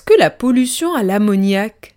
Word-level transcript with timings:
Que 0.00 0.18
la 0.18 0.30
pollution 0.30 0.94
à 0.94 1.02
l'ammoniac? 1.02 1.94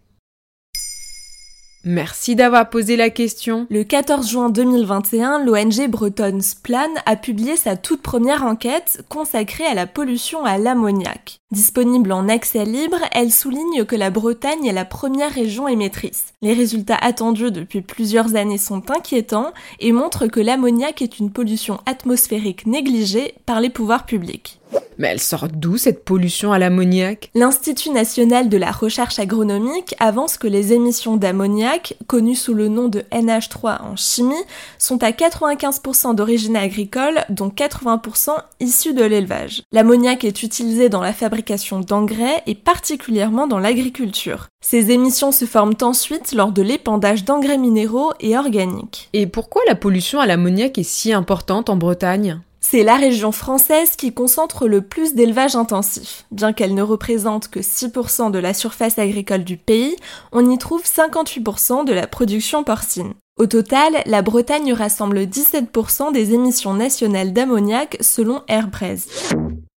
Merci 1.84 2.36
d'avoir 2.36 2.70
posé 2.70 2.98
la 2.98 3.10
question. 3.10 3.66
Le 3.70 3.84
14 3.84 4.30
juin 4.30 4.50
2021, 4.50 5.46
l'ONG 5.46 5.90
bretonne 5.90 6.42
Splan 6.42 6.90
a 7.06 7.16
publié 7.16 7.56
sa 7.56 7.78
toute 7.78 8.02
première 8.02 8.44
enquête 8.44 9.04
consacrée 9.08 9.66
à 9.66 9.74
la 9.74 9.88
pollution 9.88 10.44
à 10.44 10.58
l'ammoniac. 10.58 11.40
Disponible 11.52 12.12
en 12.12 12.28
accès 12.28 12.66
libre, 12.66 13.00
elle 13.14 13.32
souligne 13.32 13.86
que 13.86 13.96
la 13.96 14.10
Bretagne 14.10 14.66
est 14.66 14.74
la 14.74 14.86
première 14.86 15.32
région 15.32 15.68
émettrice. 15.68 16.34
Les 16.42 16.54
résultats 16.54 16.98
attendus 17.00 17.52
depuis 17.52 17.82
plusieurs 17.82 18.36
années 18.36 18.58
sont 18.58 18.92
inquiétants 18.92 19.54
et 19.80 19.94
montrent 19.94 20.28
que 20.28 20.42
l'ammoniac 20.42 21.02
est 21.02 21.20
une 21.20 21.32
pollution 21.32 21.80
atmosphérique 21.86 22.66
négligée 22.66 23.34
par 23.46 23.62
les 23.62 23.70
pouvoirs 23.70 24.06
publics. 24.06 24.60
Mais 24.98 25.10
elle 25.10 25.20
sort 25.20 25.48
d'où 25.48 25.78
cette 25.78 26.04
pollution 26.04 26.52
à 26.52 26.60
l'ammoniac? 26.60 27.30
L'Institut 27.36 27.92
national 27.92 28.50
de 28.50 28.58
la 28.58 28.72
recherche 28.72 29.20
agronomique 29.20 29.96
avance 30.00 30.38
que 30.38 30.48
les 30.48 30.74
émissions 30.74 31.18
d'ammoniac, 31.18 31.96
connues 32.08 32.36
sous 32.36 32.54
le 32.54 32.68
nom 32.68 32.88
de 32.88 33.02
NH3 33.12 33.82
en 33.82 33.96
chimie, 33.96 34.36
sont 34.80 35.04
à 35.04 35.12
95% 35.12 36.16
d'origine 36.16 36.56
agricole, 36.56 37.20
dont 37.30 37.50
80% 37.50 38.32
issus 38.60 38.94
de 38.94 39.04
l'élevage. 39.04 39.64
L'ammoniac 39.72 40.24
est 40.24 40.44
utilisé 40.44 40.90
dans 40.90 41.02
la 41.02 41.14
fabrication 41.14 41.80
d'engrais 41.80 42.44
et 42.48 42.56
particulièrement 42.56 43.48
dans 43.48 43.60
l'agriculture. 43.60 44.48
Ces 44.62 44.92
émissions 44.92 45.32
se 45.32 45.46
forment 45.46 45.76
ensuite 45.82 46.34
lors 46.34 46.52
de 46.52 46.62
l'épandage 46.62 47.24
d'engrais 47.24 47.58
minéraux 47.58 48.12
et 48.20 48.38
organiques. 48.38 49.10
Et 49.14 49.28
pourquoi 49.28 49.62
la 49.68 49.76
pollution 49.76 50.20
à 50.20 50.26
l'ammoniac 50.26 50.78
est 50.78 50.84
si 50.84 51.14
importante 51.14 51.70
en 51.70 51.76
Bretagne? 51.76 52.42
C'est 52.70 52.84
la 52.84 52.98
région 52.98 53.32
française 53.32 53.96
qui 53.96 54.14
concentre 54.14 54.68
le 54.68 54.82
plus 54.82 55.16
d'élevage 55.16 55.56
intensif. 55.56 56.26
Bien 56.32 56.52
qu'elle 56.52 56.74
ne 56.74 56.82
représente 56.82 57.48
que 57.48 57.62
6% 57.62 58.30
de 58.30 58.40
la 58.40 58.54
surface 58.54 59.00
agricole 59.00 59.46
du 59.46 59.56
pays, 59.56 59.96
on 60.34 60.50
y 60.50 60.58
trouve 60.58 60.84
58% 60.84 61.86
de 61.86 61.94
la 61.94 62.08
production 62.08 62.66
porcine. 62.66 63.14
Au 63.40 63.46
total, 63.46 63.94
la 64.06 64.22
Bretagne 64.22 64.74
rassemble 64.74 65.20
17% 65.20 66.12
des 66.12 66.34
émissions 66.34 66.74
nationales 66.74 67.32
d'ammoniac 67.32 67.96
selon 68.02 68.42
Airpress. 68.50 69.08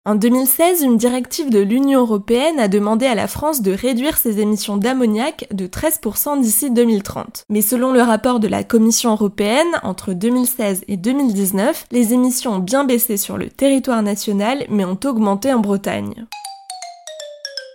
En 0.06 0.14
2016, 0.14 0.80
une 0.82 0.96
directive 0.96 1.50
de 1.50 1.58
l'Union 1.58 2.00
européenne 2.00 2.58
a 2.58 2.68
demandé 2.68 3.04
à 3.04 3.14
la 3.14 3.26
France 3.26 3.60
de 3.60 3.70
réduire 3.70 4.16
ses 4.16 4.40
émissions 4.40 4.78
d'ammoniac 4.78 5.46
de 5.52 5.66
13% 5.66 6.40
d'ici 6.40 6.70
2030. 6.70 7.44
Mais 7.50 7.60
selon 7.60 7.92
le 7.92 8.00
rapport 8.00 8.40
de 8.40 8.48
la 8.48 8.64
Commission 8.64 9.10
européenne, 9.10 9.68
entre 9.82 10.14
2016 10.14 10.84
et 10.88 10.96
2019, 10.96 11.84
les 11.90 12.14
émissions 12.14 12.52
ont 12.52 12.58
bien 12.60 12.84
baissé 12.84 13.18
sur 13.18 13.36
le 13.36 13.50
territoire 13.50 14.02
national 14.02 14.64
mais 14.70 14.86
ont 14.86 14.98
augmenté 15.04 15.52
en 15.52 15.60
Bretagne. 15.60 16.26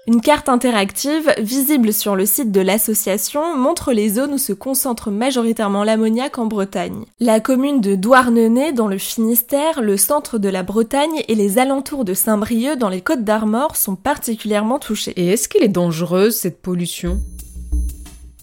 Une 0.07 0.21
carte 0.21 0.49
interactive, 0.49 1.33
visible 1.39 1.91
sur 1.91 2.15
le 2.15 2.27
site 2.27 2.51
de 2.51 2.61
l'association, 2.61 3.57
montre 3.57 3.91
les 3.91 4.09
zones 4.09 4.33
où 4.33 4.37
se 4.37 4.53
concentre 4.53 5.09
majoritairement 5.09 5.83
l'ammoniac 5.83 6.37
en 6.37 6.45
Bretagne. 6.45 7.05
La 7.19 7.39
commune 7.39 7.81
de 7.81 7.95
Douarnenez 7.95 8.71
dans 8.71 8.87
le 8.87 8.99
Finistère, 8.99 9.81
le 9.81 9.97
centre 9.97 10.37
de 10.37 10.47
la 10.47 10.61
Bretagne 10.61 11.23
et 11.27 11.33
les 11.33 11.57
alentours 11.57 12.05
de 12.05 12.13
Saint-Brieuc 12.13 12.75
dans 12.75 12.89
les 12.89 13.01
Côtes 13.01 13.23
d'Armor 13.23 13.75
sont 13.75 13.95
particulièrement 13.95 14.77
touchés. 14.77 15.13
Et 15.15 15.29
est-ce 15.29 15.49
qu'elle 15.49 15.63
est 15.63 15.69
dangereuse 15.69 16.35
cette 16.35 16.61
pollution? 16.61 17.19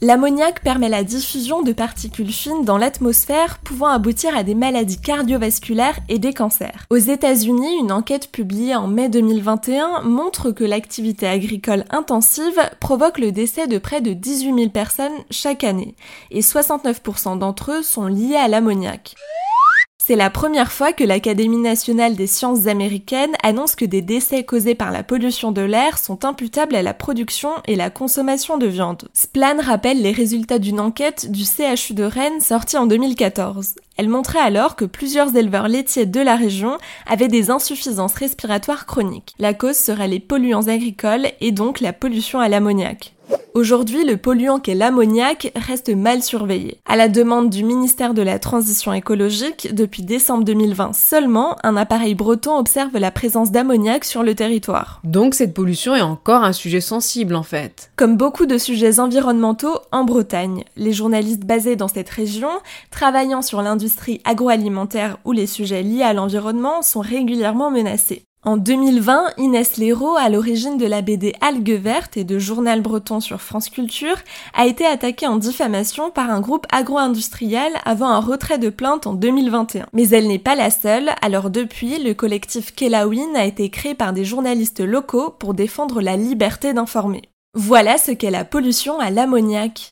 L'ammoniac 0.05 0.65
permet 0.65 0.89
la 0.89 1.05
diffusion 1.05 1.63
de 1.63 1.73
particules 1.73 2.33
fines 2.33 2.65
dans 2.65 2.77
l'atmosphère 2.77 3.59
pouvant 3.59 3.87
aboutir 3.87 4.37
à 4.37 4.43
des 4.43 4.57
maladies 4.57 5.01
cardiovasculaires 5.01 6.01
et 6.09 6.19
des 6.19 6.35
cancers. 6.35 6.87
Aux 6.91 6.97
États-Unis, 6.97 7.79
une 7.79 7.93
enquête 7.93 8.33
publiée 8.33 8.75
en 8.75 8.89
mai 8.89 9.09
2021 9.09 10.03
montre 10.03 10.51
que 10.51 10.65
l'activité 10.65 11.29
agricole 11.29 11.85
intensive 11.91 12.61
provoque 12.81 13.19
le 13.19 13.31
décès 13.31 13.69
de 13.69 13.79
près 13.79 14.01
de 14.01 14.13
18 14.13 14.55
000 14.57 14.71
personnes 14.71 15.13
chaque 15.31 15.63
année 15.63 15.95
et 16.33 16.41
69% 16.41 17.39
d'entre 17.39 17.71
eux 17.71 17.83
sont 17.85 18.07
liés 18.07 18.35
à 18.35 18.49
l'ammoniac. 18.49 19.15
C'est 20.05 20.17
la 20.17 20.31
première 20.31 20.73
fois 20.73 20.93
que 20.93 21.05
l'Académie 21.05 21.59
nationale 21.59 22.17
des 22.17 22.27
sciences 22.27 22.67
américaines 22.67 23.37
annonce 23.45 23.77
que 23.77 23.85
des 23.85 24.03
décès 24.03 24.43
causés 24.43 24.75
par 24.75 24.91
la 24.91 25.05
pollution 25.05 25.53
de 25.53 25.63
l'air 25.63 25.97
sont 25.97 26.25
imputables 26.25 26.75
à 26.75 26.83
la 26.83 26.93
production 26.93 27.51
et 27.69 27.77
la 27.77 27.89
consommation 27.89 28.59
de 28.59 28.67
viande. 28.67 29.09
Splan 29.15 29.59
rappelle 29.63 30.03
les 30.03 30.11
résultats 30.11 30.59
d'une 30.59 30.81
enquête 30.81 31.31
du 31.31 31.45
CHU 31.45 31.95
de 31.95 32.03
Rennes 32.03 32.41
sortie 32.41 32.77
en 32.77 32.87
2014. 32.87 33.77
Elle 33.97 34.09
montrait 34.09 34.41
alors 34.41 34.75
que 34.75 34.85
plusieurs 34.85 35.37
éleveurs 35.37 35.69
laitiers 35.69 36.07
de 36.07 36.21
la 36.21 36.35
région 36.35 36.79
avaient 37.07 37.29
des 37.29 37.53
insuffisances 37.53 38.15
respiratoires 38.15 38.87
chroniques. 38.87 39.37
La 39.39 39.55
cause 39.55 39.77
serait 39.77 40.09
les 40.09 40.19
polluants 40.19 40.67
agricoles 40.67 41.29
et 41.41 41.53
donc 41.53 41.79
la 41.79 41.93
pollution 41.93 42.41
à 42.41 42.49
l'ammoniac. 42.49 43.15
Aujourd'hui, 43.55 44.07
le 44.07 44.17
polluant 44.17 44.61
qu'est 44.61 44.75
l'ammoniac 44.75 45.53
reste 45.55 45.91
mal 45.95 46.23
surveillé. 46.23 46.81
À 46.87 46.97
la 46.97 47.09
demande 47.09 47.51
du 47.51 47.65
ministère 47.65 48.15
de 48.15 48.23
la 48.23 48.39
Transition 48.39 48.95
écologique, 48.95 49.75
depuis 49.75 50.03
décembre 50.03 50.45
2020 50.45 50.95
seulement, 50.95 51.57
un 51.63 51.77
appareil 51.77 52.15
breton 52.15 52.57
observe 52.57 52.97
la 52.97 53.11
présence 53.11 53.53
d'ammoniac 53.53 54.07
sur 54.07 54.23
le 54.23 54.35
territoire. 54.35 55.03
Donc 55.05 55.35
cette 55.35 55.53
pollution 55.53 55.95
est 55.95 56.01
encore 56.01 56.45
un 56.45 56.55
sujet 56.55 56.81
sensible 56.81 57.35
en 57.35 57.43
fait. 57.43 57.91
Comme 57.97 58.17
beaucoup 58.17 58.47
de 58.47 58.57
sujets 58.57 59.01
environnementaux 59.01 59.81
en 59.91 60.05
Bretagne, 60.05 60.65
les 60.77 60.95
journalistes 60.95 61.45
basés 61.45 61.77
dans 61.77 61.89
cette 61.89 62.09
région, 62.09 62.51
travaillant 62.91 63.43
sur 63.43 63.61
l'industrie 63.61 64.23
agroalimentaire 64.25 65.19
ou 65.27 65.33
les 65.33 65.47
sujets 65.47 65.83
liés 65.83 66.03
à 66.03 66.15
l'environnement, 66.15 66.81
sont 66.81 67.01
régulièrement 67.01 67.71
menacés. 67.71 68.25
En 68.45 68.57
2020, 68.57 69.35
Inès 69.39 69.77
Léraud, 69.77 70.17
à 70.17 70.29
l'origine 70.29 70.77
de 70.77 70.85
la 70.85 71.01
BD 71.01 71.33
Algues 71.41 71.81
Vertes 71.81 72.17
et 72.17 72.25
de 72.25 72.41
Journal 72.41 72.81
Breton 72.81 73.21
sur 73.21 73.41
France 73.41 73.69
Culture, 73.69 74.17
a 74.53 74.67
été 74.67 74.85
attaquée 74.85 75.29
en 75.29 75.37
diffamation 75.37 76.11
par 76.11 76.29
un 76.29 76.41
groupe 76.41 76.67
agro-industriel 76.73 77.73
avant 77.85 78.09
un 78.09 78.19
retrait 78.19 78.59
de 78.59 78.69
plainte 78.69 79.07
en 79.07 79.13
2021. 79.13 79.87
Mais 79.93 80.09
elle 80.09 80.27
n'est 80.27 80.41
pas 80.41 80.57
la 80.57 80.71
seule, 80.71 81.11
alors 81.23 81.51
depuis, 81.51 82.03
le 82.03 82.15
collectif 82.15 82.75
Kelawin 82.75 83.37
a 83.37 83.45
été 83.45 83.71
créé 83.71 83.95
par 83.95 84.13
des 84.13 84.25
journalistes 84.25 84.81
locaux 84.81 85.31
pour 85.31 85.55
défendre 85.55 86.03
la 86.03 86.17
liberté 86.17 86.73
d'informer. 86.73 87.23
Voilà 87.55 87.97
ce 87.97 88.11
qu'est 88.11 88.33
la 88.33 88.45
pollution 88.45 88.99
à 88.99 89.11
l'ammoniac. 89.11 89.92